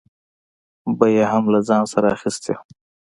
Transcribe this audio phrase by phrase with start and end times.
[0.97, 2.61] به یې هم له ځان سره اخیستې وه.